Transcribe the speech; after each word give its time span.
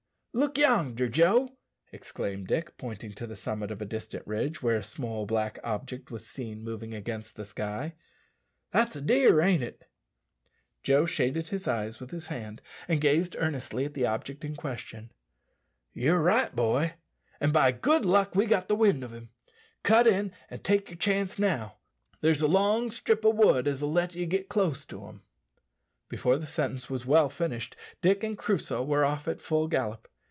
"Look 0.33 0.57
yonder, 0.57 1.09
Joe," 1.09 1.57
exclaimed 1.91 2.47
Dick, 2.47 2.77
pointing 2.77 3.11
to 3.15 3.27
the 3.27 3.35
summit 3.35 3.69
of 3.69 3.81
a 3.81 3.85
distant 3.85 4.25
ridge, 4.25 4.63
where 4.63 4.77
a 4.77 4.81
small 4.81 5.25
black 5.25 5.59
object 5.61 6.09
was 6.09 6.25
seen 6.25 6.63
moving 6.63 6.93
against 6.93 7.35
the 7.35 7.43
sky, 7.43 7.95
"that's 8.71 8.95
a 8.95 9.01
deer, 9.01 9.41
ain't 9.41 9.61
it?" 9.61 9.89
Joe 10.83 11.05
shaded 11.05 11.47
his 11.49 11.67
eyes 11.67 11.99
with 11.99 12.11
his 12.11 12.27
hand, 12.27 12.61
and 12.87 13.01
gazed 13.01 13.35
earnestly 13.39 13.83
at 13.83 13.93
the 13.93 14.05
object 14.07 14.45
in 14.45 14.55
question. 14.55 15.11
"Ye're 15.91 16.21
right, 16.21 16.55
boy; 16.55 16.93
and 17.41 17.51
by 17.51 17.73
good 17.73 18.05
luck 18.05 18.33
we've 18.33 18.47
got 18.49 18.69
the 18.69 18.75
wind 18.77 19.03
of 19.03 19.11
him. 19.13 19.31
Cut 19.83 20.07
in 20.07 20.31
an' 20.49 20.59
take 20.59 20.89
your 20.89 20.97
chance 20.97 21.37
now. 21.37 21.75
There's 22.21 22.39
a 22.41 22.47
long 22.47 22.89
strip 22.91 23.25
o' 23.25 23.31
wood 23.31 23.67
as'll 23.67 23.91
let 23.91 24.15
ye 24.15 24.25
git 24.27 24.47
close 24.47 24.85
to 24.85 25.07
him." 25.07 25.23
Before 26.07 26.37
the 26.37 26.47
sentence 26.47 26.89
was 26.89 27.05
well 27.05 27.27
finished 27.29 27.75
Dick 28.01 28.23
and 28.23 28.37
Crusoe 28.37 28.81
were 28.81 29.03
off 29.03 29.27
at 29.27 29.41
full 29.41 29.67
gallop. 29.67 30.07